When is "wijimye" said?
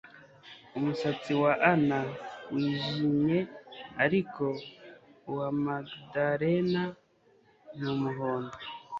2.53-3.39